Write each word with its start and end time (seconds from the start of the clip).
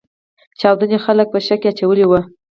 چاودنې 0.59 0.97
خلګ 1.05 1.27
په 1.33 1.39
شک 1.45 1.59
کې 1.61 1.69
اچولي 1.71 2.05
وو. 2.07 2.19